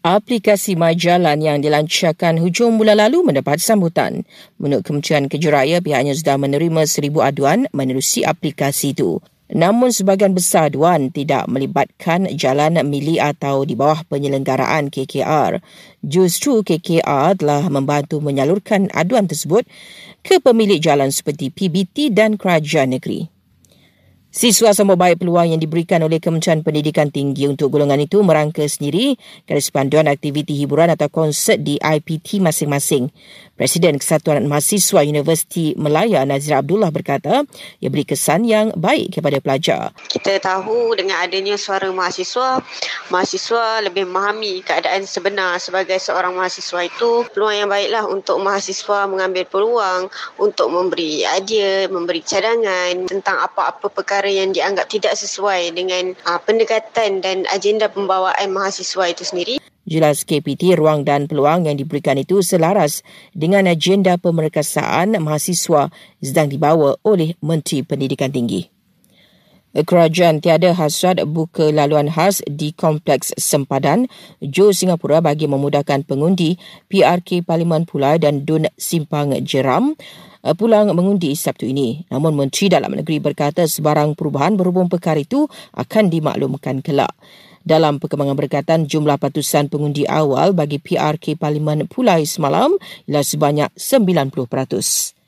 [0.00, 4.24] Aplikasi MyJalan yang dilancarkan hujung bulan lalu mendapat sambutan.
[4.56, 9.20] Menurut Kementerian Kejuraya, pihaknya sudah menerima seribu aduan menerusi aplikasi itu.
[9.52, 15.60] Namun sebahagian besar aduan tidak melibatkan jalan milik atau di bawah penyelenggaraan KKR.
[16.00, 19.68] Justru KKR telah membantu menyalurkan aduan tersebut
[20.24, 23.28] ke pemilik jalan seperti PBT dan kerajaan negeri.
[24.30, 29.18] Siswa sama baik peluang yang diberikan oleh Kementerian Pendidikan Tinggi untuk golongan itu merangka sendiri
[29.42, 33.10] garis panduan aktiviti hiburan atau konsert di IPT masing-masing.
[33.58, 37.42] Presiden Kesatuan Mahasiswa Universiti Melaya Nazir Abdullah berkata,
[37.82, 39.90] ia beri kesan yang baik kepada pelajar.
[40.06, 42.62] Kita tahu dengan adanya suara mahasiswa,
[43.10, 47.26] mahasiswa lebih memahami keadaan sebenar sebagai seorang mahasiswa itu.
[47.34, 50.06] Peluang yang baiklah untuk mahasiswa mengambil peluang
[50.38, 57.24] untuk memberi idea, memberi cadangan tentang apa-apa perkara yang dianggap tidak sesuai dengan uh, pendekatan
[57.24, 59.54] dan agenda pembawaan mahasiswa itu sendiri.
[59.88, 63.00] Jelas KPT, ruang dan peluang yang diberikan itu selaras
[63.32, 65.88] dengan agenda pemerkasaan mahasiswa
[66.20, 68.80] sedang dibawa oleh Menteri Pendidikan Tinggi.
[69.70, 74.10] Kerajaan tiada hasrat buka laluan khas di Kompleks Sempadan,
[74.42, 76.58] Jo Singapura bagi memudahkan pengundi
[76.90, 79.94] PRK Parlimen Pulai dan Dun Simpang Jeram
[80.56, 82.04] pulang mengundi Sabtu ini.
[82.08, 85.46] Namun Menteri Dalam Negeri berkata sebarang perubahan berhubung perkara itu
[85.76, 87.12] akan dimaklumkan kelak.
[87.60, 92.72] Dalam perkembangan berkatan, jumlah patusan pengundi awal bagi PRK Parlimen Pulai semalam
[93.04, 95.20] ialah sebanyak 90%.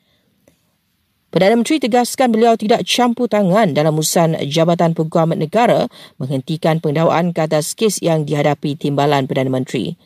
[1.33, 5.89] Perdana Menteri tegaskan beliau tidak campur tangan dalam urusan Jabatan Peguam Negara
[6.21, 9.97] menghentikan pendakwaan ke atas kes yang dihadapi Timbalan Perdana Menteri.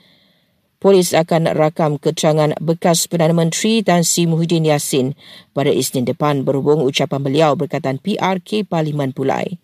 [0.78, 5.18] Polis akan rakam keterangan bekas Perdana Menteri Tan Sri Muhyiddin Yassin
[5.58, 9.58] pada Isnin depan berhubung ucapan beliau berkaitan PRK Parlimen Pulai.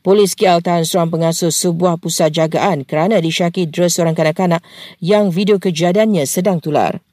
[0.00, 4.64] Polis KL tahan seorang pengasuh sebuah pusat jagaan kerana disyaki dres seorang kanak-kanak
[4.96, 7.04] yang video kejadiannya sedang tular.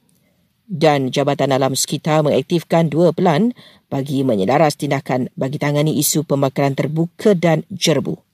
[0.64, 3.52] Dan Jabatan Alam Sekitar mengaktifkan dua pelan
[3.92, 8.27] bagi menyelaras tindakan bagi tangani isu pembakaran terbuka dan jerbu.